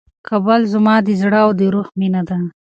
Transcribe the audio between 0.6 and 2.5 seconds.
زما د زړه او د روح مېنه ده.